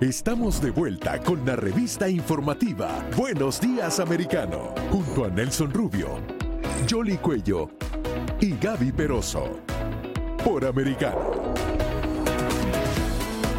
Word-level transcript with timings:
Estamos 0.00 0.60
de 0.60 0.70
vuelta 0.70 1.18
con 1.20 1.46
la 1.46 1.56
revista 1.56 2.06
informativa 2.06 3.02
Buenos 3.16 3.58
Días 3.58 3.98
Americano, 3.98 4.74
junto 4.90 5.24
a 5.24 5.30
Nelson 5.30 5.72
Rubio, 5.72 6.20
Jolly 6.86 7.16
Cuello 7.16 7.70
y 8.38 8.58
Gaby 8.58 8.92
Peroso, 8.92 9.58
por 10.44 10.66
Americano. 10.66 11.54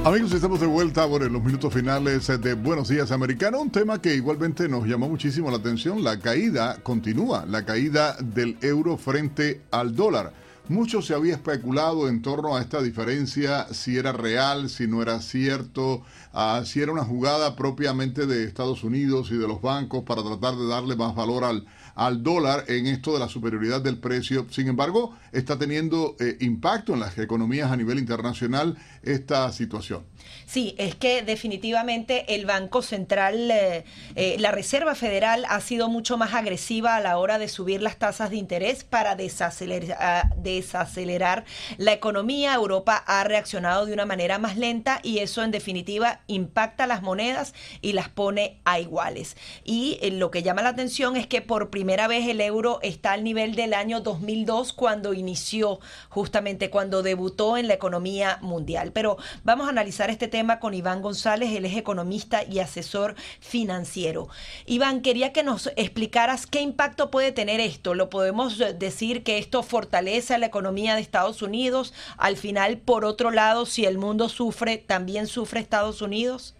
Amigos, 0.05 0.31
estamos 0.31 0.59
de 0.59 0.67
vuelta 0.67 1.05
en 1.05 1.33
los 1.33 1.43
minutos 1.43 1.73
finales 1.73 2.27
de 2.27 2.53
Buenos 2.53 2.89
Días 2.89 3.11
Americano, 3.11 3.59
un 3.59 3.71
tema 3.71 3.99
que 3.99 4.13
igualmente 4.13 4.69
nos 4.69 4.85
llamó 4.85 5.09
muchísimo 5.09 5.49
la 5.49 5.57
atención, 5.57 6.03
la 6.03 6.19
caída 6.19 6.77
continúa, 6.83 7.47
la 7.47 7.65
caída 7.65 8.15
del 8.21 8.59
euro 8.61 8.95
frente 8.97 9.63
al 9.71 9.95
dólar. 9.95 10.33
Mucho 10.69 11.01
se 11.01 11.13
había 11.13 11.35
especulado 11.35 12.09
en 12.09 12.21
torno 12.21 12.57
a 12.57 12.61
esta 12.61 12.81
diferencia, 12.81 13.73
si 13.73 13.97
era 13.97 14.11
real, 14.11 14.69
si 14.69 14.85
no 14.85 15.01
era 15.01 15.21
cierto, 15.21 16.03
uh, 16.33 16.65
si 16.65 16.81
era 16.81 16.91
una 16.91 17.05
jugada 17.05 17.55
propiamente 17.55 18.25
de 18.25 18.43
Estados 18.43 18.83
Unidos 18.83 19.31
y 19.31 19.37
de 19.37 19.47
los 19.47 19.61
bancos 19.61 20.03
para 20.03 20.23
tratar 20.23 20.57
de 20.57 20.67
darle 20.67 20.97
más 20.97 21.15
valor 21.15 21.45
al, 21.45 21.65
al 21.95 22.21
dólar 22.21 22.65
en 22.67 22.85
esto 22.87 23.13
de 23.13 23.19
la 23.19 23.29
superioridad 23.29 23.79
del 23.79 23.97
precio. 23.97 24.45
Sin 24.49 24.67
embargo, 24.67 25.15
está 25.31 25.57
teniendo 25.57 26.17
eh, 26.19 26.35
impacto 26.41 26.93
en 26.93 26.99
las 26.99 27.17
economías 27.17 27.71
a 27.71 27.77
nivel 27.77 27.97
internacional 27.97 28.77
esta 29.03 29.49
situación. 29.53 30.03
Sí, 30.45 30.75
es 30.77 30.95
que 30.95 31.23
definitivamente 31.23 32.35
el 32.35 32.45
Banco 32.45 32.81
Central, 32.81 33.49
eh, 33.49 33.83
eh, 34.15 34.35
la 34.39 34.51
Reserva 34.51 34.93
Federal 34.93 35.45
ha 35.49 35.59
sido 35.61 35.89
mucho 35.89 36.17
más 36.17 36.33
agresiva 36.35 36.95
a 36.95 37.01
la 37.01 37.17
hora 37.17 37.39
de 37.39 37.47
subir 37.47 37.81
las 37.81 37.97
tasas 37.97 38.29
de 38.29 38.37
interés 38.37 38.83
para 38.83 39.15
desacelerar, 39.15 40.35
desacelerar 40.35 41.45
la 41.77 41.93
economía. 41.93 42.53
Europa 42.53 43.03
ha 43.07 43.23
reaccionado 43.23 43.85
de 43.85 43.93
una 43.93 44.05
manera 44.05 44.37
más 44.37 44.55
lenta 44.55 44.99
y 45.01 45.19
eso 45.19 45.43
en 45.43 45.51
definitiva 45.51 46.21
impacta 46.27 46.85
las 46.85 47.01
monedas 47.01 47.53
y 47.81 47.93
las 47.93 48.09
pone 48.09 48.59
a 48.65 48.79
iguales. 48.79 49.35
Y 49.63 49.99
lo 50.11 50.29
que 50.29 50.43
llama 50.43 50.61
la 50.61 50.69
atención 50.69 51.17
es 51.17 51.25
que 51.25 51.41
por 51.41 51.69
primera 51.69 51.87
primera 51.87 52.09
vez 52.09 52.27
el 52.27 52.41
euro 52.41 52.79
está 52.81 53.13
al 53.13 53.23
nivel 53.23 53.55
del 53.55 53.73
año 53.73 54.01
2002 54.01 54.73
cuando 54.73 55.13
inició, 55.13 55.79
justamente 56.09 56.69
cuando 56.69 57.01
debutó 57.01 57.55
en 57.55 57.69
la 57.69 57.75
economía 57.75 58.39
mundial. 58.41 58.91
Pero 58.91 59.15
vamos 59.45 59.67
a 59.67 59.69
analizar 59.69 60.09
este 60.09 60.16
tema 60.25 60.59
con 60.59 60.73
Iván 60.73 61.03
González, 61.03 61.53
él 61.53 61.65
es 61.65 61.77
economista 61.77 62.41
y 62.43 62.57
asesor 62.57 63.13
financiero. 63.39 64.29
Iván, 64.65 65.03
quería 65.03 65.33
que 65.33 65.43
nos 65.43 65.67
explicaras 65.77 66.47
qué 66.47 66.61
impacto 66.61 67.11
puede 67.11 67.31
tener 67.31 67.59
esto. 67.59 67.93
¿Lo 67.93 68.09
podemos 68.09 68.57
decir 68.79 69.21
que 69.21 69.37
esto 69.37 69.61
fortalece 69.61 70.33
a 70.33 70.39
la 70.39 70.47
economía 70.47 70.95
de 70.95 71.01
Estados 71.01 71.43
Unidos? 71.43 71.93
Al 72.17 72.35
final, 72.35 72.79
por 72.79 73.05
otro 73.05 73.29
lado, 73.29 73.67
si 73.67 73.85
el 73.85 73.99
mundo 73.99 74.29
sufre, 74.29 74.79
¿también 74.79 75.27
sufre 75.27 75.59
Estados 75.59 76.01
Unidos? 76.01 76.55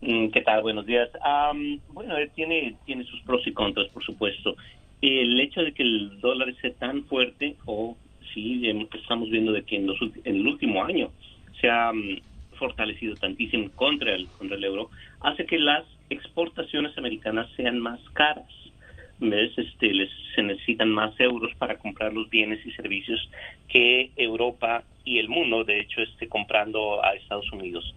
Mm, 0.00 0.28
¿Qué 0.28 0.40
tal? 0.42 0.62
Buenos 0.62 0.86
días. 0.86 1.08
bueno, 1.88 2.14
tiene, 2.34 2.76
tiene 2.84 3.04
sus 3.04 3.20
pros 3.22 3.44
y 3.46 3.52
contras, 3.52 3.88
por 3.88 4.04
supuesto. 4.04 4.54
El 5.00 5.40
hecho 5.40 5.62
de 5.62 5.72
que 5.72 5.82
el 5.82 6.20
dólar 6.20 6.48
esté 6.48 6.70
tan 6.70 7.04
fuerte, 7.04 7.56
o 7.64 7.96
sí, 8.34 8.62
estamos 8.94 9.30
viendo 9.30 9.52
de 9.52 9.62
que 9.62 9.76
en, 9.76 9.88
el 10.24 10.46
último 10.46 10.84
año 10.84 11.10
se 11.60 11.68
ha 11.70 11.92
mm, 11.92 12.20
fortalecido 12.58 13.14
tantísimo 13.16 13.70
contra 13.74 14.14
el, 14.14 14.26
contra 14.28 14.56
el 14.56 14.64
euro, 14.64 14.90
hace 15.20 15.46
que 15.46 15.58
las 15.58 15.84
exportaciones 16.10 16.96
americanas 16.98 17.48
sean 17.56 17.78
más 17.78 18.00
caras. 18.12 18.46
¿Ves? 19.20 19.50
Este, 19.58 19.92
les, 19.92 20.10
se 20.36 20.42
necesitan 20.42 20.90
más 20.90 21.18
euros 21.18 21.52
para 21.56 21.76
comprar 21.76 22.12
los 22.12 22.30
bienes 22.30 22.64
y 22.64 22.70
servicios 22.70 23.28
que 23.68 24.12
Europa 24.16 24.84
y 25.04 25.18
el 25.18 25.28
mundo, 25.28 25.64
de 25.64 25.80
hecho, 25.80 26.02
esté 26.02 26.28
comprando 26.28 27.04
a 27.04 27.14
Estados 27.14 27.50
Unidos 27.50 27.94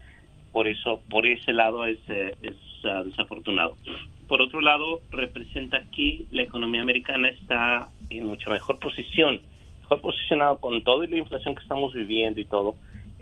por 0.52 0.68
eso 0.68 1.02
por 1.10 1.26
ese 1.26 1.54
lado 1.54 1.86
es, 1.86 2.00
eh, 2.10 2.36
es 2.42 2.56
ah, 2.84 3.04
desafortunado. 3.06 3.78
Por 4.28 4.42
otro 4.42 4.62
lado, 4.62 5.02
representa 5.12 5.84
que 5.96 6.26
la 6.32 6.44
economía 6.44 6.82
americana 6.82 7.30
está 7.30 7.90
en 8.10 8.26
mucha 8.26 8.50
mejor 8.50 8.80
posición, 8.80 9.42
mejor 9.82 10.02
posicionado 10.02 10.58
con 10.58 10.84
toda 10.84 11.08
la 11.08 11.18
inflación 11.18 11.56
que 11.56 11.62
estamos 11.62 11.94
viviendo 11.94 12.40
y 12.40 12.46
todo, 12.46 12.76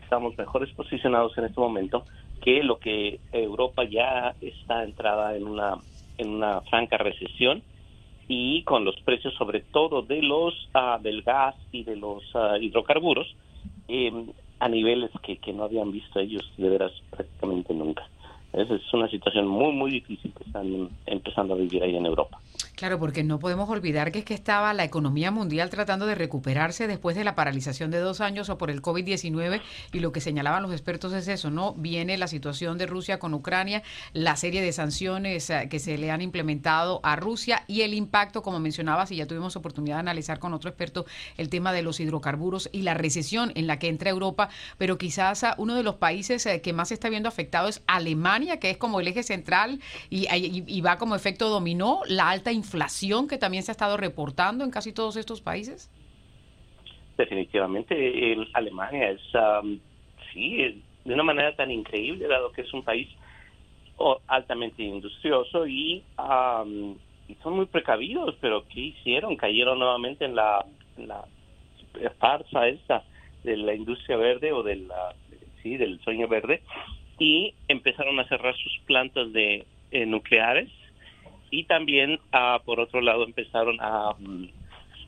estamos 0.10 0.36
mejores 0.40 0.74
posicionados 0.74 1.38
en 1.38 1.46
este 1.46 1.60
momento 1.62 2.04
que 2.42 2.64
lo 2.64 2.80
que 2.80 3.20
Europa 3.32 3.84
ya 3.84 4.34
está 4.42 4.84
entrada 4.84 5.38
en 5.38 5.48
una 5.48 5.78
en 6.18 6.30
una 6.30 6.62
franca 6.62 6.98
recesión 6.98 7.62
y 8.28 8.64
con 8.64 8.86
los 8.86 9.00
precios 9.02 9.36
sobre 9.36 9.60
todo 9.60 10.02
de 10.02 10.24
los 10.24 10.68
ah, 10.74 10.98
del 11.00 11.22
gas 11.22 11.56
y 11.72 11.84
de 11.84 11.96
los 11.96 12.24
ah, 12.34 12.58
hidrocarburos 12.60 13.36
eh, 13.88 14.12
a 14.60 14.68
niveles 14.68 15.12
que, 15.22 15.38
que 15.38 15.54
no 15.54 15.66
habían 15.66 15.92
visto 15.92 16.20
ellos 16.20 16.52
de 16.58 16.70
veras 16.70 16.92
prácticamente 17.12 17.72
nunca. 17.76 18.04
Es, 18.52 18.68
es 18.72 18.92
una 18.92 19.08
situación 19.10 19.48
muy, 19.48 19.74
muy 19.74 19.92
difícil 19.92 20.34
que 20.34 20.44
están 20.44 20.90
empezando 21.06 21.54
a 21.54 21.58
vivir 21.58 21.84
ahí 21.84 21.96
en 21.96 22.08
Europa. 22.08 22.40
Claro, 22.80 22.98
porque 22.98 23.26
no 23.26 23.40
podemos 23.40 23.68
olvidar 23.68 24.14
que 24.14 24.20
es 24.20 24.26
que 24.26 24.34
estaba 24.34 24.74
la 24.74 24.86
economía 24.86 25.32
mundial 25.32 25.70
tratando 25.70 26.06
de 26.06 26.16
recuperarse 26.16 26.88
después 26.88 27.14
de 27.18 27.26
la 27.26 27.36
paralización 27.36 27.92
de 27.92 27.98
dos 27.98 28.22
años 28.22 28.48
o 28.48 28.58
por 28.58 28.72
el 28.72 28.82
COVID-19 28.82 29.62
y 29.92 30.00
lo 30.00 30.14
que 30.14 30.22
señalaban 30.22 30.64
los 30.64 30.72
expertos 30.72 31.12
es 31.12 31.28
eso, 31.28 31.52
¿no? 31.52 31.74
Viene 31.74 32.18
la 32.18 32.30
situación 32.30 32.78
de 32.78 32.86
Rusia 32.86 33.20
con 33.20 33.34
Ucrania, 33.34 33.84
la 34.14 34.38
serie 34.38 34.62
de 34.62 34.72
sanciones 34.72 35.50
eh, 35.50 35.68
que 35.70 35.80
se 35.80 35.98
le 35.98 36.10
han 36.10 36.22
implementado 36.22 37.02
a 37.04 37.18
Rusia 37.18 37.66
y 37.68 37.82
el 37.82 37.94
impacto, 37.94 38.44
como 38.44 38.62
mencionabas, 38.62 39.12
y 39.12 39.18
ya 39.18 39.28
tuvimos 39.28 39.58
oportunidad 39.58 39.98
de 39.98 40.00
analizar 40.00 40.40
con 40.40 40.54
otro 40.54 40.70
experto 40.70 41.06
el 41.36 41.50
tema 41.50 41.74
de 41.74 41.82
los 41.82 42.00
hidrocarburos 42.00 42.70
y 42.72 42.84
la 42.84 42.94
recesión 42.94 43.52
en 43.56 43.68
la 43.68 43.78
que 43.78 43.90
entra 43.90 44.10
Europa, 44.10 44.48
pero 44.78 44.98
quizás 44.98 45.44
ah, 45.44 45.54
uno 45.58 45.76
de 45.76 45.84
los 45.84 45.96
países 45.96 46.46
eh, 46.46 46.62
que 46.62 46.72
más 46.72 46.94
está 46.94 47.10
viendo 47.10 47.28
afectado 47.28 47.68
es 47.68 47.82
Alemania, 47.88 48.58
que 48.58 48.70
es 48.70 48.78
como 48.78 49.02
el 49.02 49.10
eje 49.10 49.24
central 49.24 49.82
y, 50.10 50.30
y 50.32 50.80
va 50.80 50.98
como 50.98 51.18
efecto 51.18 51.50
dominó, 51.50 52.04
la 52.08 52.30
alta 52.30 52.54
inflación 52.54 52.69
inflación 52.70 53.28
que 53.28 53.40
también 53.40 53.64
se 53.64 53.72
ha 53.72 53.74
estado 53.74 53.98
reportando 53.98 54.64
en 54.64 54.70
casi 54.70 54.94
todos 54.94 55.16
estos 55.16 55.42
países? 55.42 55.90
Definitivamente, 57.18 57.94
Alemania 58.54 59.10
es, 59.10 59.22
sí, 60.32 60.84
de 61.04 61.14
una 61.14 61.24
manera 61.24 61.56
tan 61.56 61.72
increíble, 61.72 62.28
dado 62.28 62.52
que 62.52 62.62
es 62.62 62.74
un 62.74 62.84
país 62.84 63.10
altamente 64.28 64.84
industrioso 64.84 65.68
y, 65.68 66.04
son 67.44 67.56
muy 67.56 67.66
precavidos, 67.66 68.36
pero 68.42 68.66
¿qué 68.68 68.80
hicieron? 68.80 69.36
Cayeron 69.36 69.78
nuevamente 69.80 70.26
en 70.26 70.36
la, 70.36 70.66
la 70.98 71.26
farsa 72.18 72.68
esta 72.68 73.04
de 73.44 73.56
la 73.58 73.74
industria 73.74 74.18
verde 74.18 74.52
o 74.52 74.64
de 74.64 74.78
la, 74.78 75.14
sí, 75.62 75.78
del 75.78 76.00
sueño 76.02 76.28
verde 76.28 76.62
y 77.20 77.54
empezaron 77.68 78.20
a 78.20 78.28
cerrar 78.28 78.56
sus 78.56 78.80
plantas 78.86 79.32
de 79.34 79.66
eh, 79.92 80.06
nucleares 80.06 80.70
y 81.52 81.64
también, 81.64 82.20
ah, 82.32 82.60
por 82.64 82.80
otro 82.80 83.02
lado, 83.02 83.24
empezaron 83.24 83.78
a, 83.80 84.16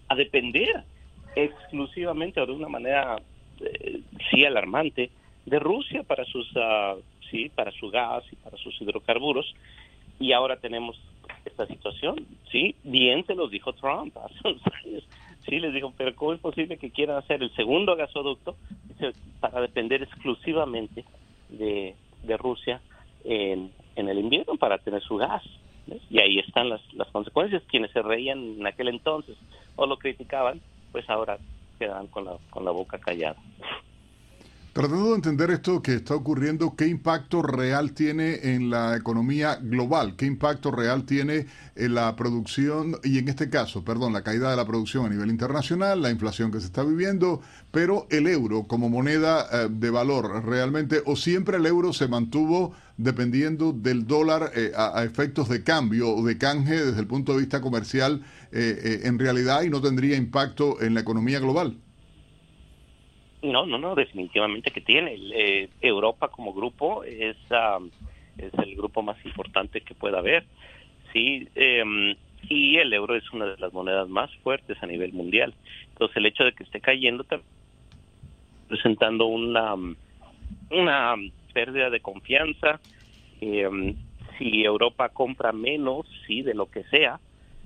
a 0.07 0.15
depender 0.15 0.83
exclusivamente 1.35 2.41
o 2.41 2.45
de 2.45 2.51
una 2.51 2.67
manera 2.67 3.17
eh, 3.59 4.01
sí 4.29 4.45
alarmante 4.45 5.09
de 5.45 5.59
Rusia 5.59 6.03
para 6.03 6.25
sus 6.25 6.47
uh, 6.55 7.01
sí 7.29 7.49
para 7.49 7.71
su 7.71 7.89
gas 7.89 8.23
y 8.31 8.35
para 8.35 8.57
sus 8.57 8.79
hidrocarburos. 8.81 9.53
Y 10.19 10.33
ahora 10.33 10.57
tenemos 10.57 10.99
esta 11.45 11.65
situación 11.65 12.27
sí 12.51 12.75
bien 12.83 13.25
se 13.25 13.35
los 13.35 13.49
dijo 13.49 13.73
Trump 13.73 14.15
hace 14.17 14.35
unos 14.47 14.61
años. 14.83 15.07
Sí 15.47 15.59
les 15.59 15.73
dijo 15.73 15.93
pero 15.97 16.15
cómo 16.15 16.33
es 16.33 16.39
posible 16.39 16.77
que 16.77 16.91
quieran 16.91 17.17
hacer 17.17 17.41
el 17.41 17.53
segundo 17.55 17.95
gasoducto 17.95 18.55
para 19.39 19.61
depender 19.61 20.03
exclusivamente 20.03 21.03
de, 21.49 21.95
de 22.23 22.37
Rusia 22.37 22.81
en, 23.23 23.71
en 23.95 24.09
el 24.09 24.19
invierno 24.19 24.55
para 24.57 24.77
tener 24.77 25.01
su 25.01 25.17
gas 25.17 25.43
y 26.09 26.19
ahí 26.19 26.39
están 26.39 26.69
las, 26.69 26.81
las 26.93 27.07
consecuencias. 27.09 27.63
Quienes 27.69 27.91
se 27.91 28.01
reían 28.01 28.39
en 28.59 28.67
aquel 28.67 28.89
entonces 28.89 29.37
o 29.75 29.85
lo 29.85 29.97
criticaban, 29.97 30.61
pues 30.91 31.09
ahora 31.09 31.37
quedan 31.79 32.07
con 32.07 32.25
la, 32.25 32.37
con 32.49 32.65
la 32.65 32.71
boca 32.71 32.99
callada. 32.99 33.37
Tratando 34.73 35.09
de 35.09 35.15
entender 35.15 35.51
esto 35.51 35.81
que 35.81 35.95
está 35.95 36.15
ocurriendo, 36.15 36.77
¿qué 36.77 36.87
impacto 36.87 37.41
real 37.41 37.91
tiene 37.91 38.53
en 38.55 38.69
la 38.69 38.95
economía 38.95 39.57
global? 39.57 40.15
¿Qué 40.15 40.25
impacto 40.25 40.71
real 40.71 41.03
tiene 41.03 41.47
en 41.75 41.93
la 41.93 42.15
producción 42.15 42.95
y 43.03 43.17
en 43.17 43.27
este 43.27 43.49
caso, 43.49 43.83
perdón, 43.83 44.13
la 44.13 44.23
caída 44.23 44.49
de 44.49 44.55
la 44.55 44.65
producción 44.65 45.05
a 45.05 45.09
nivel 45.09 45.29
internacional, 45.29 46.01
la 46.01 46.09
inflación 46.09 46.53
que 46.53 46.61
se 46.61 46.67
está 46.67 46.83
viviendo, 46.83 47.41
pero 47.71 48.07
el 48.11 48.27
euro 48.27 48.63
como 48.63 48.89
moneda 48.89 49.45
eh, 49.51 49.67
de 49.69 49.89
valor 49.89 50.45
realmente 50.45 51.01
o 51.05 51.17
siempre 51.17 51.57
el 51.57 51.65
euro 51.65 51.91
se 51.91 52.07
mantuvo 52.07 52.73
dependiendo 53.03 53.73
del 53.73 54.05
dólar 54.05 54.51
eh, 54.55 54.71
a, 54.75 55.03
efectos 55.03 55.49
de 55.49 55.63
cambio 55.63 56.09
o 56.09 56.23
de 56.23 56.37
canje 56.37 56.73
desde 56.73 56.99
el 56.99 57.07
punto 57.07 57.33
de 57.33 57.39
vista 57.39 57.61
comercial 57.61 58.21
eh, 58.51 59.01
en 59.03 59.17
realidad 59.17 59.63
y 59.63 59.69
no 59.69 59.81
tendría 59.81 60.15
impacto 60.15 60.81
en 60.81 60.93
la 60.93 61.01
economía 61.01 61.39
global? 61.39 61.75
No, 63.41 63.65
no, 63.65 63.77
no, 63.79 63.95
definitivamente 63.95 64.71
que 64.71 64.81
tiene. 64.81 65.15
Eh, 65.33 65.69
Europa 65.81 66.27
como 66.27 66.53
grupo 66.53 67.03
es, 67.03 67.37
es 68.37 68.53
el 68.53 68.75
grupo 68.75 69.01
más 69.01 69.17
importante 69.25 69.81
que 69.81 69.95
pueda 69.95 70.19
haber. 70.19 70.45
Sí, 71.11 71.47
em, 71.55 72.15
y 72.43 72.77
el 72.77 72.93
euro 72.93 73.15
es 73.15 73.23
una 73.33 73.45
de 73.45 73.57
las 73.57 73.73
monedas 73.73 74.07
más 74.09 74.29
fuertes 74.43 74.77
a 74.81 74.85
nivel 74.85 75.13
mundial. 75.13 75.55
Entonces, 75.89 76.17
el 76.17 76.27
hecho 76.27 76.43
de 76.43 76.53
que 76.53 76.63
esté 76.63 76.79
cayendo 76.81 77.25
presentando 78.67 79.25
una, 79.25 79.73
una 80.69 81.15
pérdida 81.51 81.89
de 81.89 81.99
confianza. 81.99 82.79
Em, 83.39 83.95
si 84.37 84.63
Europa 84.63 85.09
compra 85.09 85.51
menos, 85.51 86.07
sí, 86.25 86.41
de 86.41 86.53
lo 86.53 86.67
que 86.67 86.83
sea, 86.85 87.19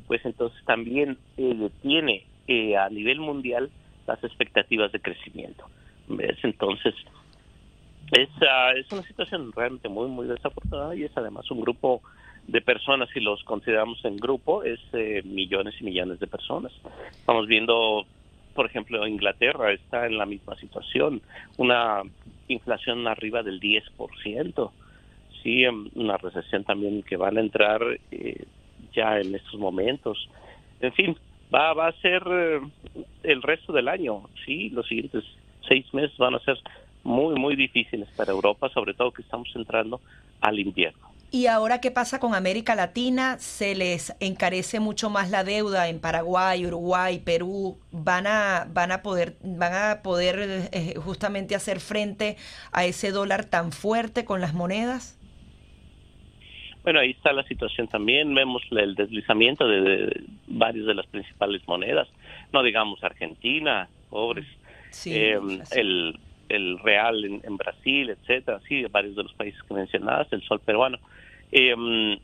pues 0.08 0.24
entonces 0.26 0.64
también 0.66 1.18
eh, 1.38 1.70
tiene 1.82 2.26
eh, 2.48 2.78
a 2.78 2.90
nivel 2.90 3.20
mundial 3.20 3.70
las 4.08 4.24
expectativas 4.24 4.92
de 4.92 5.00
crecimiento. 5.00 5.66
Entonces, 6.44 6.94
es, 8.12 8.30
es 8.78 8.92
una 8.92 9.02
situación 9.04 9.52
realmente 9.52 9.90
muy, 9.90 10.08
muy 10.08 10.28
desafortunada 10.28 10.96
y 10.96 11.04
es 11.04 11.12
además 11.18 11.50
un 11.50 11.62
grupo 11.62 12.02
de 12.48 12.62
personas, 12.62 13.10
si 13.12 13.20
los 13.20 13.44
consideramos 13.44 14.04
en 14.06 14.18
grupo, 14.18 14.64
es 14.64 14.80
eh, 14.94 15.22
millones 15.26 15.76
y 15.80 15.86
millones 15.86 16.20
de 16.20 16.28
personas. 16.28 16.72
Estamos 17.12 17.48
viendo, 17.48 18.06
por 18.54 18.68
ejemplo, 18.68 19.08
Inglaterra 19.08 19.72
está 19.72 20.06
en 20.06 20.18
la 20.18 20.26
misma 20.26 20.56
situación, 20.58 21.22
una 21.58 22.04
inflación 22.48 23.08
arriba 23.08 23.44
del 23.44 23.60
10%, 23.60 24.72
sí, 25.42 25.64
em, 25.64 25.90
una 25.96 26.18
recesión 26.18 26.64
también 26.64 27.04
que 27.04 27.18
van 27.18 27.38
a 27.38 27.42
entrar 27.42 27.82
eh, 28.12 28.46
ya 28.94 29.20
en 29.20 29.36
estos 29.36 29.60
momentos. 29.60 30.30
En 30.80 30.94
fin, 30.94 31.18
va, 31.54 31.74
va 31.74 31.88
a 31.88 32.02
ser 32.02 32.24
eh, 32.28 32.60
el 33.24 33.42
resto 33.42 33.74
del 33.74 33.88
año, 33.88 34.24
sí, 34.46 34.70
los 34.70 34.88
siguientes 34.88 35.24
seis 35.68 35.92
meses 35.94 36.18
van 36.18 36.36
a 36.36 36.40
ser 36.40 36.60
muy, 37.04 37.36
muy 37.36 37.56
difíciles 37.56 38.10
para 38.16 38.32
Europa, 38.32 38.70
sobre 38.70 38.94
todo 38.94 39.12
que 39.12 39.22
estamos 39.22 39.50
entrando 39.56 40.02
al 40.42 40.60
invierno. 40.60 41.15
Y 41.36 41.48
ahora, 41.48 41.82
¿qué 41.82 41.92
pasa 41.92 42.18
con 42.22 42.34
América 42.34 42.76
Latina? 42.76 43.38
Se 43.40 43.76
les 43.76 44.16
encarece 44.22 44.80
mucho 44.80 45.10
más 45.10 45.32
la 45.32 45.44
deuda 45.44 45.90
en 45.90 46.00
Paraguay, 46.00 46.66
Uruguay, 46.66 47.20
Perú. 47.20 47.78
¿Van 47.92 48.26
a, 48.26 48.66
van 48.72 48.94
a 48.94 49.02
poder, 49.02 49.36
van 49.44 49.74
a 49.74 50.02
poder 50.02 50.70
eh, 50.72 50.94
justamente 50.96 51.54
hacer 51.54 51.82
frente 51.82 52.38
a 52.72 52.86
ese 52.86 53.12
dólar 53.12 53.44
tan 53.44 53.74
fuerte 53.74 54.24
con 54.24 54.40
las 54.40 54.54
monedas? 54.54 55.20
Bueno, 56.84 57.02
ahí 57.02 57.12
está 57.12 57.34
la 57.34 57.44
situación 57.44 57.90
también. 57.90 58.34
Vemos 58.34 58.62
el 58.72 58.96
deslizamiento 58.96 59.68
de, 59.68 59.82
de 59.82 60.24
varias 60.48 60.86
de 60.86 60.94
las 60.94 61.08
principales 61.08 61.62
monedas. 61.68 62.08
No 62.54 62.64
digamos 62.64 63.04
Argentina, 63.04 63.90
pobres. 64.10 64.48
Sí, 64.90 65.12
Eh, 65.14 65.38
el, 65.72 66.18
el 66.48 66.80
real 66.80 67.26
en, 67.26 67.42
en 67.44 67.58
Brasil, 67.58 68.10
etcétera, 68.10 68.62
sí, 68.70 68.86
varios 68.86 69.18
de 69.18 69.24
los 69.24 69.34
países 69.34 69.62
que 69.64 69.74
mencionabas, 69.74 70.32
el 70.32 70.42
sol 70.44 70.62
peruano. 70.62 70.98
Eh, 71.52 72.20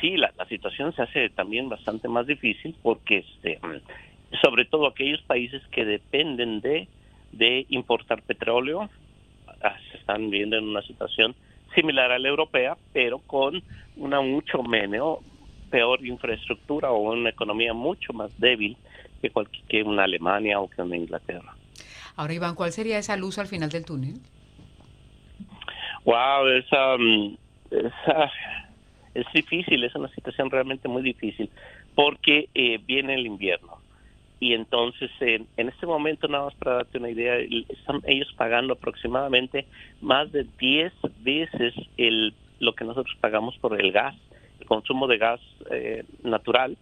sí, 0.00 0.16
la, 0.16 0.32
la 0.36 0.46
situación 0.46 0.94
se 0.94 1.02
hace 1.02 1.30
también 1.30 1.68
bastante 1.68 2.08
más 2.08 2.26
difícil 2.26 2.76
porque, 2.82 3.18
este, 3.18 3.60
sobre 4.42 4.64
todo 4.64 4.86
aquellos 4.86 5.22
países 5.22 5.62
que 5.70 5.84
dependen 5.84 6.60
de, 6.60 6.88
de 7.32 7.66
importar 7.68 8.22
petróleo, 8.22 8.90
ah, 9.62 9.76
se 9.90 9.98
están 9.98 10.30
viendo 10.30 10.56
en 10.56 10.64
una 10.64 10.82
situación 10.82 11.34
similar 11.74 12.12
a 12.12 12.18
la 12.18 12.28
europea, 12.28 12.76
pero 12.92 13.18
con 13.20 13.62
una 13.96 14.20
mucho 14.20 14.62
menos 14.62 15.18
peor 15.70 16.04
infraestructura 16.06 16.90
o 16.92 17.12
una 17.12 17.30
economía 17.30 17.72
mucho 17.72 18.12
más 18.12 18.30
débil 18.38 18.76
que, 19.20 19.30
cualquier, 19.30 19.64
que 19.66 19.82
una 19.82 20.04
Alemania 20.04 20.60
o 20.60 20.68
que 20.68 20.82
una 20.82 20.96
Inglaterra. 20.96 21.56
Ahora, 22.16 22.34
Iván, 22.34 22.54
¿cuál 22.54 22.70
sería 22.70 22.98
esa 22.98 23.16
luz 23.16 23.38
al 23.38 23.48
final 23.48 23.70
del 23.70 23.84
túnel? 23.84 24.20
Wow, 26.04 26.46
esa, 26.48 26.96
mm, 26.96 27.36
esa- 27.70 28.32
es 29.14 29.26
difícil, 29.32 29.84
es 29.84 29.94
una 29.94 30.08
situación 30.08 30.50
realmente 30.50 30.88
muy 30.88 31.02
difícil, 31.02 31.48
porque 31.94 32.48
eh, 32.54 32.78
viene 32.84 33.14
el 33.14 33.26
invierno. 33.26 33.78
Y 34.40 34.52
entonces, 34.52 35.10
en, 35.20 35.46
este 35.56 35.86
momento, 35.86 36.28
nada 36.28 36.46
más 36.46 36.54
para 36.56 36.76
darte 36.76 36.98
una 36.98 37.08
idea, 37.08 37.36
están 37.68 38.02
ellos 38.06 38.30
pagando 38.36 38.74
aproximadamente 38.74 39.66
más 40.02 40.30
de 40.32 40.46
10 40.58 40.92
veces 41.20 41.74
el, 41.96 42.34
lo 42.58 42.74
que 42.74 42.84
nosotros 42.84 43.16
pagamos 43.20 43.56
por 43.58 43.80
el 43.80 43.92
gas, 43.92 44.14
el 44.60 44.66
consumo 44.66 45.06
de 45.06 45.18
gas 45.18 45.40
eh, 45.70 46.04
natural. 46.22 46.76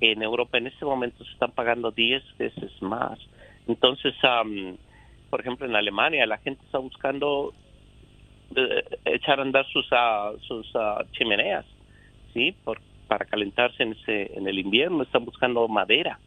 En 0.00 0.22
Europa 0.22 0.58
en 0.58 0.66
este 0.66 0.84
momento 0.84 1.24
se 1.24 1.32
están 1.32 1.52
pagando 1.52 1.90
10 1.90 2.22
veces 2.38 2.70
más. 2.82 3.18
Entonces, 3.66 4.14
am, 4.22 4.76
por 5.30 5.40
ejemplo, 5.40 5.66
en 5.66 5.74
Alemania 5.74 6.26
la 6.26 6.38
gente 6.38 6.62
está 6.64 6.78
buscando 6.78 7.54
echar 9.04 9.38
a 9.38 9.42
andar 9.42 9.66
sus 9.66 9.86
ah, 9.92 10.32
sus 10.40 10.70
ah, 10.74 11.04
chimeneas, 11.12 11.64
sí, 12.32 12.54
por, 12.64 12.80
para 13.08 13.24
calentarse 13.24 13.82
en 13.82 13.92
ese 13.92 14.36
en 14.36 14.46
el 14.46 14.58
invierno 14.58 15.02
están 15.02 15.24
buscando 15.24 15.66
madera, 15.68 16.18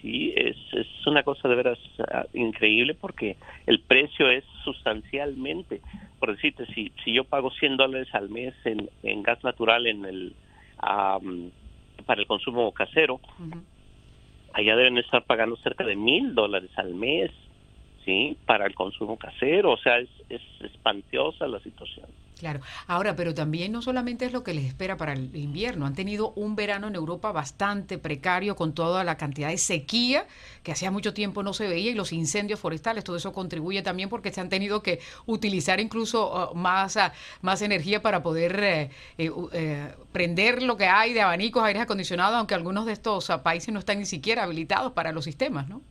sí, 0.00 0.32
es, 0.36 0.56
es 0.72 0.86
una 1.06 1.22
cosa 1.22 1.48
de 1.48 1.54
veras 1.54 1.78
ah, 2.12 2.26
increíble 2.34 2.94
porque 2.94 3.36
el 3.66 3.80
precio 3.80 4.30
es 4.30 4.44
sustancialmente, 4.64 5.80
por 6.18 6.32
decirte, 6.34 6.66
si 6.74 6.92
si 7.04 7.12
yo 7.12 7.24
pago 7.24 7.50
100 7.50 7.76
dólares 7.76 8.08
al 8.14 8.28
mes 8.28 8.54
en, 8.64 8.88
en 9.02 9.22
gas 9.22 9.42
natural 9.44 9.86
en 9.86 10.04
el 10.04 10.34
am, 10.78 11.50
para 12.06 12.20
el 12.20 12.26
consumo 12.26 12.72
casero, 12.72 13.20
allá 14.52 14.76
deben 14.76 14.98
estar 14.98 15.24
pagando 15.24 15.56
cerca 15.56 15.84
de 15.84 15.96
mil 15.96 16.34
dólares 16.34 16.70
al 16.76 16.94
mes, 16.94 17.30
¿sí? 18.08 18.38
Para 18.46 18.64
el 18.64 18.74
consumo 18.74 19.18
casero, 19.18 19.72
o 19.72 19.76
sea, 19.76 19.98
es, 19.98 20.08
es 20.30 20.40
espantiosa 20.62 21.46
la 21.46 21.60
situación. 21.60 22.06
Claro. 22.38 22.60
Ahora, 22.86 23.14
pero 23.16 23.34
también 23.34 23.70
no 23.72 23.82
solamente 23.82 24.24
es 24.24 24.32
lo 24.32 24.42
que 24.44 24.54
les 24.54 24.64
espera 24.64 24.96
para 24.96 25.12
el 25.12 25.36
invierno. 25.36 25.84
Han 25.84 25.94
tenido 25.94 26.30
un 26.36 26.56
verano 26.56 26.86
en 26.86 26.94
Europa 26.94 27.32
bastante 27.32 27.98
precario 27.98 28.56
con 28.56 28.72
toda 28.72 29.04
la 29.04 29.16
cantidad 29.18 29.48
de 29.48 29.58
sequía 29.58 30.24
que 30.62 30.72
hacía 30.72 30.90
mucho 30.90 31.12
tiempo 31.12 31.42
no 31.42 31.52
se 31.52 31.68
veía 31.68 31.90
y 31.90 31.94
los 31.94 32.12
incendios 32.12 32.60
forestales. 32.60 33.04
Todo 33.04 33.16
eso 33.16 33.34
contribuye 33.34 33.82
también 33.82 34.08
porque 34.08 34.32
se 34.32 34.40
han 34.40 34.48
tenido 34.48 34.82
que 34.82 35.00
utilizar 35.26 35.80
incluso 35.80 36.52
uh, 36.52 36.54
más, 36.54 36.96
uh, 36.96 37.10
más 37.42 37.60
energía 37.60 38.00
para 38.00 38.22
poder 38.22 38.58
eh, 38.62 38.90
eh, 39.18 39.30
eh, 39.52 39.94
prender 40.12 40.62
lo 40.62 40.78
que 40.78 40.86
hay 40.86 41.12
de 41.12 41.20
abanicos, 41.20 41.62
aires 41.62 41.82
acondicionados, 41.82 42.38
aunque 42.38 42.54
algunos 42.54 42.86
de 42.86 42.92
estos 42.92 43.28
uh, 43.28 43.42
países 43.42 43.74
no 43.74 43.80
están 43.80 43.98
ni 43.98 44.06
siquiera 44.06 44.44
habilitados 44.44 44.92
para 44.92 45.12
los 45.12 45.24
sistemas, 45.24 45.68
¿no? 45.68 45.82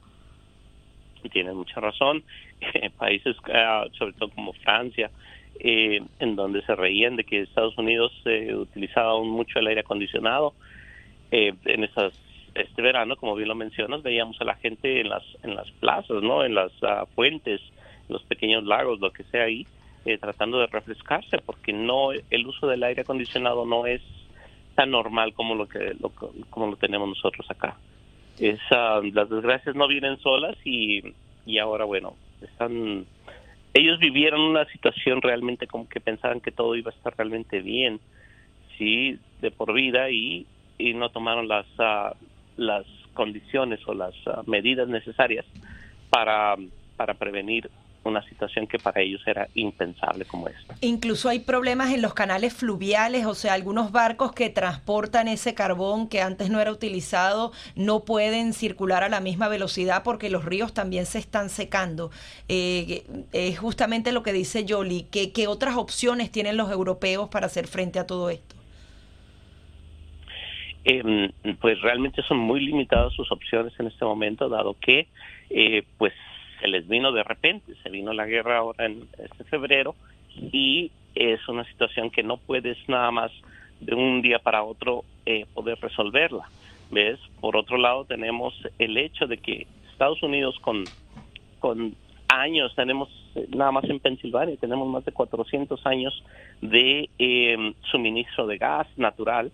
Y 1.24 1.44
mucha 1.44 1.80
razón. 1.80 2.24
países, 2.98 3.36
uh, 3.40 3.94
sobre 3.96 4.14
todo 4.14 4.30
como 4.30 4.54
Francia, 4.54 5.12
eh, 5.60 6.02
en 6.20 6.36
donde 6.36 6.62
se 6.64 6.76
reían 6.76 7.16
de 7.16 7.24
que 7.24 7.42
Estados 7.42 7.78
Unidos 7.78 8.12
eh, 8.26 8.54
utilizaba 8.56 9.20
mucho 9.22 9.60
el 9.60 9.68
aire 9.68 9.82
acondicionado. 9.82 10.54
Eh, 11.32 11.54
en 11.66 11.84
esas, 11.84 12.14
este 12.56 12.82
verano, 12.82 13.16
como 13.16 13.36
bien 13.36 13.50
lo 13.50 13.56
mencionas, 13.56 14.02
veíamos 14.02 14.40
a 14.42 14.46
la 14.46 14.56
gente 14.56 15.02
en 15.02 15.10
las, 15.10 15.24
en 15.44 15.56
las 15.56 15.70
plazas, 15.72 16.22
¿no? 16.24 16.44
En 16.44 16.56
las 16.56 16.72
uh, 16.82 17.06
fuentes, 17.16 17.62
en 18.08 18.14
los 18.14 18.24
pequeños 18.24 18.64
lagos, 18.64 19.00
lo 19.00 19.12
que 19.12 19.24
sea 19.26 19.44
ahí, 19.44 19.66
eh, 20.06 20.18
tratando 20.18 20.60
de 20.60 20.68
refrescarse, 20.68 21.38
porque 21.40 21.74
no 21.74 22.12
el 22.12 22.48
uso 22.48 22.68
del 22.68 22.84
aire 22.84 23.02
acondicionado 23.02 23.66
no 23.66 23.86
es 23.86 24.02
tan 24.76 24.92
normal 24.92 25.34
como 25.34 25.56
lo 25.56 25.68
que 25.68 25.96
lo, 26.00 26.10
como 26.50 26.68
lo 26.68 26.76
tenemos 26.78 27.10
nosotros 27.10 27.50
acá. 27.50 27.76
Es, 28.40 28.60
las 28.70 29.30
desgracias 29.30 29.76
no 29.76 29.88
vienen 29.88 30.18
solas 30.20 30.56
y, 30.64 31.14
y 31.46 31.58
ahora, 31.58 31.86
bueno, 31.86 32.16
están 32.42 33.06
ellos 33.74 34.00
vivieron 34.00 34.42
una 34.42 34.66
situación 34.66 35.22
realmente 35.22 35.68
como 35.68 35.88
que 35.88 36.00
pensaban 36.00 36.42
que 36.42 36.52
todo 36.52 36.76
iba 36.76 36.90
a 36.90 36.96
estar 36.96 37.16
realmente 37.16 37.62
bien, 37.62 38.00
sí, 38.78 39.20
de 39.40 39.52
por 39.52 39.74
vida 39.74 40.10
y, 40.10 40.48
y 40.80 40.94
no 40.96 41.10
tomaron 41.10 41.48
las 41.48 41.68
uh, 41.78 42.16
las 42.58 42.86
condiciones 43.14 43.80
o 43.88 43.94
las 43.94 44.16
uh, 44.26 44.42
medidas 44.48 44.88
necesarias 44.88 45.46
para, 46.10 46.56
para 46.96 47.14
prevenir 47.14 47.70
una 48.08 48.24
situación 48.24 48.68
que 48.68 48.80
para 48.80 49.02
ellos 49.02 49.22
era 49.26 49.48
impensable 49.54 50.26
como 50.26 50.48
esta. 50.48 50.76
Incluso 50.82 51.30
hay 51.30 51.40
problemas 51.40 51.94
en 51.94 52.02
los 52.02 52.14
canales 52.14 52.54
fluviales, 52.54 53.26
o 53.26 53.36
sea, 53.36 53.54
algunos 53.54 53.92
barcos 53.92 54.32
que 54.32 54.50
transportan 54.50 55.28
ese 55.28 55.54
carbón 55.54 56.08
que 56.08 56.22
antes 56.22 56.50
no 56.50 56.60
era 56.60 56.72
utilizado 56.72 57.52
no 57.76 58.06
pueden 58.06 58.54
circular 58.54 59.04
a 59.04 59.10
la 59.10 59.20
misma 59.20 59.48
velocidad 59.48 60.04
porque 60.04 60.30
los 60.30 60.46
ríos 60.46 60.74
también 60.74 61.06
se 61.06 61.20
están 61.20 61.50
secando. 61.50 62.12
Eh, 62.48 63.04
es 63.32 63.60
justamente 63.60 64.12
lo 64.12 64.24
que 64.24 64.34
dice 64.34 64.66
Yoli, 64.66 65.04
que, 65.04 65.32
¿qué 65.32 65.48
otras 65.48 65.78
opciones 65.78 66.32
tienen 66.32 66.58
los 66.58 66.72
europeos 66.72 67.30
para 67.30 67.48
hacer 67.48 67.68
frente 67.68 68.00
a 68.00 68.08
todo 68.08 68.30
esto? 68.30 68.56
Eh, 70.90 71.32
pues 71.60 71.82
realmente 71.82 72.22
son 72.24 72.38
muy 72.38 72.62
limitadas 72.62 73.12
sus 73.14 73.30
opciones 73.30 73.74
en 73.78 73.88
este 73.88 74.06
momento, 74.06 74.48
dado 74.48 74.74
que 74.80 75.08
eh, 75.50 75.84
pues 75.98 76.14
se 76.60 76.68
les 76.68 76.88
vino 76.88 77.12
de 77.12 77.24
repente, 77.24 77.74
se 77.84 77.90
vino 77.90 78.14
la 78.14 78.26
guerra 78.26 78.58
ahora 78.58 78.86
en 78.86 79.08
este 79.18 79.44
febrero 79.46 79.96
y 80.36 80.92
es 81.16 81.48
una 81.48 81.64
situación 81.66 82.10
que 82.10 82.24
no 82.24 82.38
puedes 82.38 82.78
nada 82.88 83.12
más 83.12 83.32
de 83.80 83.96
un 83.96 84.22
día 84.22 84.40
para 84.40 84.64
otro 84.64 85.04
eh, 85.26 85.46
poder 85.54 85.80
resolverla. 85.80 86.50
¿Ves? 86.90 87.20
Por 87.42 87.58
otro 87.58 87.78
lado 87.78 88.06
tenemos 88.06 88.54
el 88.80 88.98
hecho 88.98 89.28
de 89.28 89.38
que 89.38 89.68
Estados 89.92 90.24
Unidos 90.24 90.58
con, 90.62 90.86
con 91.60 91.96
años, 92.30 92.74
tenemos 92.76 93.10
nada 93.50 93.72
más 93.72 93.84
en 93.86 94.00
Pensilvania, 94.00 94.56
tenemos 94.58 94.88
más 94.88 95.04
de 95.04 95.12
400 95.12 95.86
años 95.86 96.24
de 96.62 97.10
eh, 97.20 97.74
suministro 97.92 98.48
de 98.48 98.58
gas 98.58 98.88
natural 98.96 99.52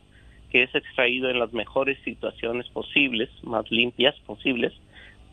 que 0.53 0.61
es 0.61 0.75
extraído 0.75 1.31
en 1.31 1.39
las 1.39 1.51
mejores 1.51 1.97
situaciones 2.03 2.69
posibles, 2.69 3.27
más 3.41 3.69
limpias 3.71 4.13
posibles, 4.27 4.71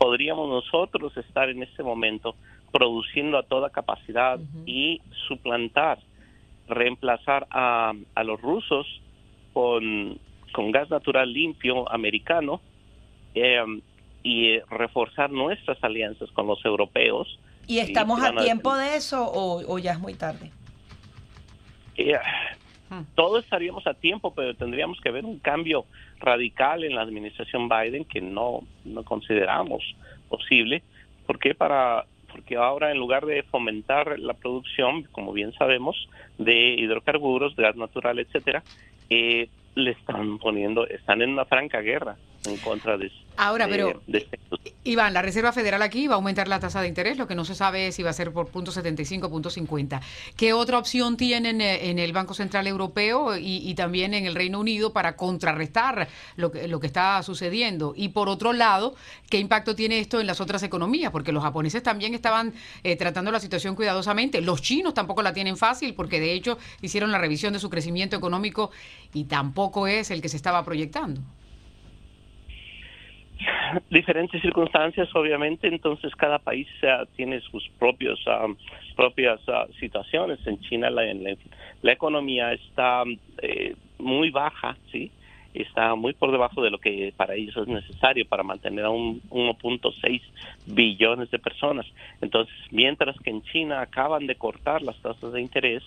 podríamos 0.01 0.49
nosotros 0.49 1.15
estar 1.15 1.47
en 1.49 1.61
este 1.61 1.83
momento 1.83 2.33
produciendo 2.71 3.37
a 3.37 3.43
toda 3.43 3.69
capacidad 3.69 4.39
y 4.65 4.99
suplantar, 5.27 5.99
reemplazar 6.67 7.45
a, 7.51 7.93
a 8.15 8.23
los 8.23 8.41
rusos 8.41 8.87
con, 9.53 10.17
con 10.53 10.71
gas 10.71 10.89
natural 10.89 11.31
limpio 11.31 11.87
americano 11.91 12.61
eh, 13.35 13.63
y 14.23 14.57
reforzar 14.71 15.29
nuestras 15.29 15.77
alianzas 15.83 16.31
con 16.31 16.47
los 16.47 16.65
europeos. 16.65 17.37
¿Y 17.67 17.77
estamos 17.77 18.23
a 18.23 18.33
tiempo 18.33 18.75
de 18.75 18.95
eso 18.95 19.23
o, 19.23 19.61
o 19.71 19.77
ya 19.77 19.91
es 19.91 19.99
muy 19.99 20.15
tarde? 20.15 20.49
Eh, 21.95 22.17
todos 23.15 23.43
estaríamos 23.43 23.87
a 23.87 23.93
tiempo, 23.93 24.33
pero 24.33 24.53
tendríamos 24.55 24.99
que 25.01 25.11
ver 25.11 25.25
un 25.25 25.39
cambio 25.39 25.85
radical 26.19 26.83
en 26.83 26.95
la 26.95 27.01
administración 27.01 27.69
Biden 27.69 28.05
que 28.05 28.21
no, 28.21 28.61
no 28.85 29.03
consideramos 29.03 29.83
posible. 30.29 30.83
porque 31.25 31.55
Para, 31.55 32.05
porque 32.31 32.55
ahora 32.55 32.91
en 32.91 32.97
lugar 32.97 33.25
de 33.25 33.43
fomentar 33.43 34.19
la 34.19 34.33
producción, 34.33 35.03
como 35.11 35.33
bien 35.33 35.53
sabemos, 35.53 36.09
de 36.37 36.75
hidrocarburos, 36.77 37.55
gas 37.55 37.75
natural, 37.75 38.19
etcétera, 38.19 38.63
eh, 39.09 39.49
le 39.75 39.91
están 39.91 40.37
poniendo, 40.37 40.85
están 40.87 41.21
en 41.21 41.31
una 41.31 41.45
franca 41.45 41.81
guerra 41.81 42.17
en 42.45 42.57
contra 42.57 42.97
de 42.97 43.11
Ahora, 43.41 43.67
pero 43.67 44.03
Iván, 44.83 45.15
la 45.15 45.23
Reserva 45.23 45.51
Federal 45.51 45.81
aquí 45.81 46.05
va 46.05 46.13
a 46.13 46.17
aumentar 46.17 46.47
la 46.47 46.59
tasa 46.59 46.79
de 46.79 46.87
interés, 46.87 47.17
lo 47.17 47.25
que 47.27 47.33
no 47.33 47.43
se 47.43 47.55
sabe 47.55 47.87
es 47.87 47.95
si 47.95 48.03
va 48.03 48.11
a 48.11 48.13
ser 48.13 48.31
por 48.31 48.49
punto 48.49 48.71
75, 48.71 49.31
punto 49.31 49.49
50. 49.49 49.99
¿Qué 50.37 50.53
otra 50.53 50.77
opción 50.77 51.17
tienen 51.17 51.59
eh, 51.59 51.89
en 51.89 51.97
el 51.97 52.13
Banco 52.13 52.35
Central 52.35 52.67
Europeo 52.67 53.35
y, 53.35 53.73
también 53.73 54.13
en 54.13 54.27
el 54.27 54.35
Reino 54.35 54.59
Unido 54.59 54.93
para 54.93 55.15
contrarrestar 55.15 56.07
lo 56.35 56.51
que, 56.51 56.67
lo 56.67 56.79
que 56.79 56.85
está 56.85 57.23
sucediendo? 57.23 57.95
Y 57.97 58.09
por 58.09 58.29
otro 58.29 58.53
lado, 58.53 58.93
¿qué 59.27 59.39
impacto 59.39 59.75
tiene 59.75 59.97
esto 59.97 60.19
en 60.19 60.27
las 60.27 60.39
otras 60.39 60.61
economías? 60.61 61.11
Porque 61.11 61.31
los 61.31 61.41
japoneses 61.41 61.81
también 61.81 62.13
estaban 62.13 62.53
eh, 62.83 62.95
tratando 62.95 63.31
la 63.31 63.39
situación 63.39 63.73
cuidadosamente. 63.73 64.39
Los 64.39 64.61
chinos 64.61 64.93
tampoco 64.93 65.23
la 65.23 65.33
tienen 65.33 65.57
fácil 65.57 65.95
porque 65.95 66.19
de 66.19 66.33
hecho 66.33 66.59
hicieron 66.83 67.11
la 67.11 67.17
revisión 67.17 67.53
de 67.53 67.59
su 67.59 67.71
crecimiento 67.71 68.15
económico 68.15 68.69
y 69.15 69.23
tampoco 69.23 69.87
es 69.87 70.11
el 70.11 70.21
que 70.21 70.29
se 70.29 70.37
estaba 70.37 70.63
proyectando 70.63 71.21
diferentes 73.89 74.41
circunstancias, 74.41 75.09
obviamente, 75.15 75.67
entonces 75.67 76.15
cada 76.15 76.39
país 76.39 76.67
tiene 77.15 77.39
sus 77.41 77.67
propios 77.79 78.19
ah, 78.27 78.47
propias 78.95 79.39
ah, 79.47 79.67
situaciones. 79.79 80.45
En 80.45 80.59
China 80.61 80.89
la, 80.89 81.03
la, 81.81 81.91
economía 81.91 82.53
está 82.53 83.03
eh, 83.41 83.75
muy 83.99 84.29
baja, 84.29 84.77
sí, 84.91 85.11
está 85.53 85.95
muy 85.95 86.13
por 86.13 86.31
debajo 86.31 86.61
de 86.61 86.69
lo 86.69 86.77
que 86.77 87.13
para 87.15 87.35
ellos 87.35 87.55
es 87.57 87.67
necesario 87.67 88.25
para 88.27 88.43
mantener 88.43 88.85
a 88.85 88.89
un 88.89 89.21
1.6 89.29 90.21
billones 90.67 91.29
de 91.31 91.39
personas. 91.39 91.85
Entonces, 92.21 92.55
mientras 92.71 93.17
que 93.19 93.29
en 93.29 93.43
China 93.43 93.81
acaban 93.81 94.27
de 94.27 94.35
cortar 94.35 94.81
las 94.81 94.97
tasas 95.01 95.33
de 95.33 95.41
interés 95.41 95.83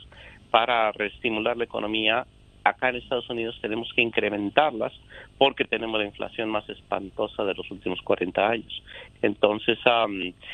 para 0.50 0.92
reestimular 0.92 1.56
la 1.56 1.64
economía, 1.64 2.26
acá 2.64 2.88
en 2.88 2.96
Estados 2.96 3.28
Unidos 3.28 3.58
tenemos 3.60 3.92
que 3.94 4.02
incrementarlas 4.02 4.92
porque 5.38 5.64
tenemos 5.64 6.00
la 6.00 6.06
inflación 6.06 6.48
más 6.48 6.68
espantosa 6.68 7.44
de 7.44 7.54
los 7.54 7.70
últimos 7.70 8.00
40 8.02 8.48
años. 8.48 8.82
Entonces, 9.22 9.78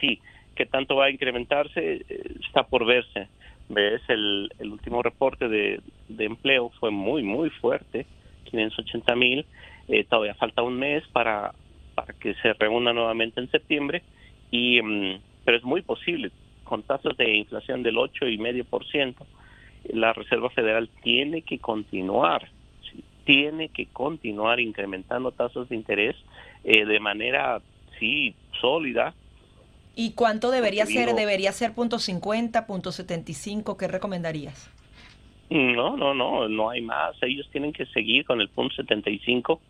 sí, 0.01 0.21
¿qué 0.57 0.67
tanto 0.67 0.97
va 0.97 1.07
a 1.07 1.11
incrementarse? 1.11 2.03
Eh, 2.09 2.35
está 2.47 2.65
por 2.65 2.85
verse. 2.85 3.29
¿Ves? 3.69 4.03
El, 4.09 4.51
último 4.61 5.01
reporte 5.01 5.49
de, 5.49 5.81
de, 6.09 6.25
empleo 6.25 6.71
fue 6.81 6.91
muy, 6.91 7.23
muy 7.23 7.51
fuerte, 7.51 8.05
580 8.51 9.15
mil. 9.15 9.47
Eh, 9.87 10.05
todavía 10.05 10.35
falta 10.35 10.63
un 10.63 10.77
mes 10.77 11.05
para, 11.13 11.53
para 11.95 12.13
que 12.15 12.35
se 12.35 12.53
reúna 12.55 12.93
nuevamente 12.93 13.41
en 13.41 13.51
septiembre, 13.51 14.03
y, 14.51 14.83
mm, 14.83 15.21
pero 15.45 15.57
es 15.57 15.63
muy 15.63 15.83
posible, 15.83 16.33
con 16.65 16.83
tasas 16.83 17.17
de 17.17 17.37
inflación 17.37 17.85
del 17.85 17.97
8,5%, 17.97 19.15
la 19.85 20.13
Reserva 20.13 20.51
Federal 20.51 20.89
tiene 21.03 21.43
que 21.43 21.59
continuar, 21.59 22.49
tiene 23.25 23.69
que 23.69 23.87
continuar 23.87 24.61
incrementando 24.61 25.33
tasas 25.33 25.69
de 25.69 25.77
interés 25.77 26.17
eh, 26.65 26.85
de 26.85 27.01
manera, 27.01 27.61
sí, 27.99 28.35
sólida. 28.61 29.15
¿Y 29.97 30.13
cuánto 30.13 30.51
debería 30.51 30.87
ser? 30.87 31.15
¿Debería 31.15 31.53
ser 31.53 31.75
punto 31.75 31.99
.50, 31.99 32.67
punto 32.67 32.91
.75? 32.91 33.77
¿Qué 33.77 33.89
recomendarías? 33.89 34.71
No, 35.51 35.97
no, 35.97 36.15
no, 36.15 36.49
no 36.49 36.71
hay 36.71 36.81
más. 36.81 37.17
Ellos 37.23 37.49
tienen 37.51 37.73
que 37.73 37.87
seguir 37.87 38.25
con 38.25 38.41
el 38.41 38.49
punto 38.49 38.77
75 38.77 39.61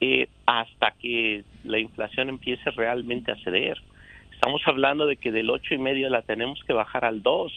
eh, 0.00 0.28
hasta 0.46 0.90
que 1.00 1.44
la 1.62 1.78
inflación 1.78 2.28
empiece 2.28 2.70
realmente 2.72 3.30
a 3.30 3.36
ceder. 3.36 3.80
Estamos 4.32 4.60
hablando 4.66 5.06
de 5.06 5.16
que 5.16 5.30
del 5.30 5.48
ocho 5.48 5.74
y 5.74 5.78
medio 5.78 6.10
la 6.10 6.22
tenemos 6.22 6.60
que 6.64 6.72
bajar 6.72 7.04
al 7.04 7.22
2 7.22 7.52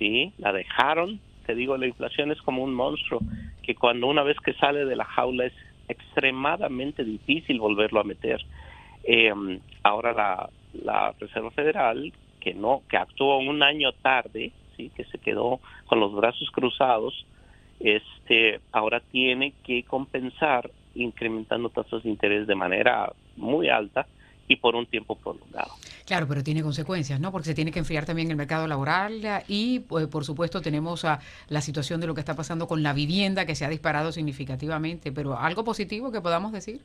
¿sí? 0.00 0.32
La 0.38 0.52
dejaron, 0.52 1.20
te 1.46 1.54
digo, 1.54 1.76
la 1.76 1.86
inflación 1.86 2.32
es 2.32 2.40
como 2.42 2.64
un 2.64 2.74
monstruo 2.74 3.20
que 3.62 3.76
cuando 3.76 4.08
una 4.08 4.24
vez 4.24 4.36
que 4.40 4.54
sale 4.54 4.84
de 4.84 4.96
la 4.96 5.04
jaula 5.04 5.44
es 5.44 5.52
extremadamente 5.88 7.04
difícil 7.04 7.60
volverlo 7.60 8.00
a 8.00 8.04
meter. 8.04 8.40
Eh, 9.04 9.32
ahora 9.82 10.12
la, 10.12 10.50
la 10.82 11.14
Reserva 11.20 11.50
Federal, 11.50 12.12
que 12.40 12.54
no, 12.54 12.82
que 12.88 12.96
actuó 12.96 13.38
un 13.38 13.62
año 13.62 13.92
tarde, 13.92 14.52
sí, 14.76 14.90
que 14.96 15.04
se 15.04 15.18
quedó 15.18 15.60
con 15.86 16.00
los 16.00 16.12
brazos 16.14 16.50
cruzados, 16.50 17.26
este, 17.78 18.60
ahora 18.72 19.00
tiene 19.12 19.52
que 19.64 19.82
compensar 19.84 20.70
incrementando 20.94 21.68
tasas 21.68 22.02
de 22.02 22.10
interés 22.10 22.46
de 22.46 22.54
manera 22.54 23.12
muy 23.36 23.68
alta 23.68 24.06
y 24.50 24.56
por 24.56 24.74
un 24.74 24.84
tiempo 24.84 25.14
prolongado. 25.14 25.76
Claro, 26.04 26.26
pero 26.26 26.42
tiene 26.42 26.62
consecuencias, 26.62 27.20
¿no? 27.20 27.30
Porque 27.30 27.46
se 27.46 27.54
tiene 27.54 27.70
que 27.70 27.78
enfriar 27.78 28.04
también 28.04 28.30
el 28.30 28.36
mercado 28.36 28.66
laboral 28.66 29.44
y, 29.46 29.78
pues, 29.78 30.08
por 30.08 30.24
supuesto, 30.24 30.60
tenemos 30.60 31.04
a 31.04 31.20
la 31.48 31.60
situación 31.60 32.00
de 32.00 32.08
lo 32.08 32.14
que 32.14 32.20
está 32.20 32.34
pasando 32.34 32.66
con 32.66 32.82
la 32.82 32.92
vivienda 32.92 33.46
que 33.46 33.54
se 33.54 33.64
ha 33.64 33.68
disparado 33.68 34.10
significativamente. 34.10 35.12
Pero 35.12 35.38
algo 35.38 35.62
positivo 35.62 36.10
que 36.10 36.20
podamos 36.20 36.50
decir. 36.50 36.80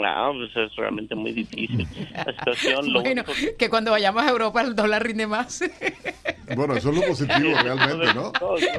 No, 0.00 0.32
pues 0.34 0.56
es 0.56 0.76
realmente 0.76 1.14
muy 1.14 1.32
difícil. 1.32 1.86
La 2.12 2.24
situación, 2.24 2.92
bueno, 2.92 3.24
que... 3.58 3.68
cuando 3.68 3.90
vayamos 3.90 4.22
a 4.22 4.30
Europa 4.30 4.60
el 4.62 4.74
dólar 4.74 5.02
rinde 5.02 5.26
más. 5.26 5.62
bueno, 6.56 6.74
eso 6.74 6.90
es 6.90 6.96
lo 6.96 7.06
positivo 7.06 7.50
realmente, 7.62 8.14
¿no? 8.14 8.32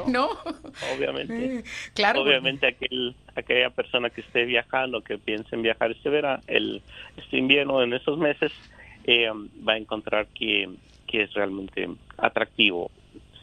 No, 0.06 0.30
obviamente. 0.94 1.64
Claro. 1.94 2.22
Obviamente 2.22 2.66
aquel, 2.66 3.14
aquella 3.34 3.70
persona 3.70 4.10
que 4.10 4.20
esté 4.20 4.44
viajando, 4.44 5.02
que 5.02 5.18
piense 5.18 5.54
en 5.54 5.62
viajar 5.62 5.90
este 5.90 6.08
verano, 6.08 6.42
el 6.46 6.82
este 7.16 7.36
invierno, 7.38 7.82
en 7.82 7.92
esos 7.92 8.18
meses, 8.18 8.52
eh, 9.04 9.28
va 9.66 9.74
a 9.74 9.78
encontrar 9.78 10.26
que, 10.28 10.68
que 11.06 11.22
es 11.22 11.32
realmente 11.34 11.88
atractivo 12.16 12.90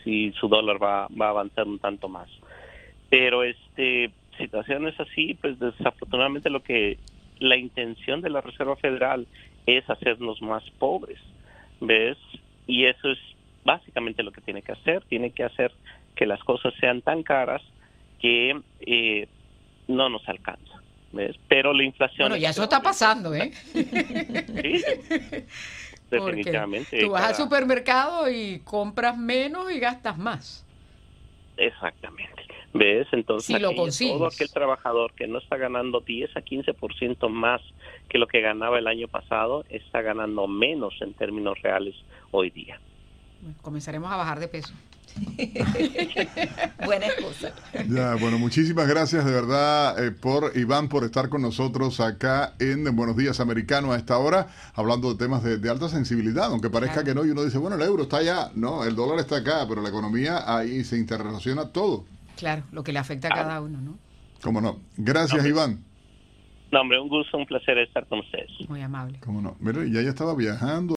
si 0.03 0.31
su 0.33 0.47
dólar 0.47 0.81
va, 0.81 1.07
va 1.19 1.27
a 1.27 1.29
avanzar 1.29 1.67
un 1.67 1.79
tanto 1.79 2.07
más. 2.07 2.29
Pero 3.09 3.43
este 3.43 4.11
situaciones 4.37 4.99
así, 4.99 5.33
pues 5.35 5.59
desafortunadamente 5.59 6.49
lo 6.49 6.61
que 6.61 6.97
la 7.39 7.57
intención 7.57 8.21
de 8.21 8.29
la 8.29 8.41
Reserva 8.41 8.75
Federal 8.75 9.27
es 9.65 9.89
hacernos 9.89 10.41
más 10.41 10.63
pobres, 10.79 11.19
¿ves? 11.81 12.17
Y 12.67 12.85
eso 12.85 13.11
es 13.11 13.19
básicamente 13.63 14.23
lo 14.23 14.31
que 14.31 14.41
tiene 14.41 14.61
que 14.61 14.71
hacer, 14.71 15.03
tiene 15.05 15.31
que 15.31 15.43
hacer 15.43 15.71
que 16.15 16.25
las 16.25 16.43
cosas 16.43 16.73
sean 16.79 17.01
tan 17.01 17.23
caras 17.23 17.61
que 18.19 18.61
eh, 18.81 19.27
no 19.87 20.09
nos 20.09 20.27
alcanza, 20.29 20.81
¿ves? 21.11 21.35
Pero 21.47 21.73
la 21.73 21.83
inflación... 21.83 22.29
Bueno, 22.29 22.37
ya 22.41 22.51
eso 22.51 22.63
está 22.63 22.81
pasando, 22.81 23.33
¿eh? 23.33 23.51
Sí, 23.51 23.81
definitivamente. 26.11 27.01
tú 27.01 27.11
vas 27.11 27.23
al 27.23 27.35
supermercado 27.35 28.29
y 28.29 28.59
compras 28.59 29.17
menos 29.17 29.71
y 29.71 29.79
gastas 29.79 30.17
más. 30.17 30.65
Exactamente. 31.57 32.44
¿Ves? 32.75 33.07
Entonces, 33.13 33.55
todo 33.57 34.27
aquel 34.27 34.51
trabajador 34.51 35.13
que 35.13 35.27
no 35.27 35.39
está 35.39 35.55
ganando 35.55 36.01
10 36.01 36.35
a 36.35 36.41
15% 36.41 37.29
más 37.29 37.61
que 38.09 38.17
lo 38.17 38.27
que 38.27 38.41
ganaba 38.41 38.77
el 38.77 38.87
año 38.87 39.07
pasado, 39.07 39.63
está 39.69 40.01
ganando 40.01 40.45
menos 40.47 40.93
en 40.99 41.13
términos 41.13 41.57
reales 41.61 41.95
hoy 42.31 42.49
día. 42.49 42.77
comenzaremos 43.61 44.11
a 44.11 44.17
bajar 44.17 44.39
de 44.39 44.49
peso. 44.49 44.73
Buena 46.85 47.05
excusa. 47.05 47.53
Ya, 47.87 48.15
bueno, 48.15 48.37
muchísimas 48.37 48.89
gracias 48.89 49.23
de 49.23 49.31
verdad 49.31 50.03
eh, 50.03 50.11
por 50.11 50.51
Iván 50.57 50.89
por 50.89 51.05
estar 51.05 51.29
con 51.29 51.41
nosotros 51.41 52.01
acá 52.01 52.55
en 52.59 52.93
Buenos 52.93 53.15
Días 53.15 53.39
Americano 53.39 53.93
a 53.93 53.95
esta 53.95 54.17
hora, 54.17 54.47
hablando 54.73 55.13
de 55.13 55.17
temas 55.17 55.41
de, 55.43 55.69
alta 55.69 55.87
sensibilidad, 55.87 56.47
aunque 56.47 56.69
parezca 56.69 57.05
que 57.05 57.15
no, 57.15 57.23
y 57.23 57.29
uno 57.29 57.45
dice, 57.45 57.57
bueno, 57.57 57.77
el 57.77 57.83
euro 57.83 58.03
está 58.03 58.17
allá, 58.17 58.51
no, 58.55 58.83
el 58.83 58.97
dólar 58.97 59.19
está 59.19 59.37
acá, 59.37 59.65
pero 59.69 59.81
la 59.81 59.87
economía 59.87 60.43
ahí 60.45 60.83
se 60.83 60.97
interrelaciona 60.97 61.69
todo. 61.69 62.03
Claro, 62.37 62.63
lo 62.71 62.83
que 62.83 62.91
le 62.91 62.99
afecta 62.99 63.29
a 63.29 63.31
ah. 63.31 63.35
cada 63.35 63.61
uno, 63.61 63.81
¿no? 63.81 63.97
Cómo 64.41 64.61
no. 64.61 64.79
Gracias, 64.97 65.45
Iván. 65.45 65.83
No, 66.71 66.81
hombre, 66.81 66.99
un 66.99 67.07
gusto, 67.07 67.37
un 67.37 67.45
placer 67.45 67.77
estar 67.77 68.05
con 68.07 68.19
ustedes. 68.19 68.49
Muy 68.67 68.81
amable. 68.81 69.19
Cómo 69.21 69.41
no. 69.41 69.55
Mira, 69.59 69.83
ya 69.85 70.01
ya 70.01 70.09
estaba 70.09 70.35
viajando. 70.35 70.93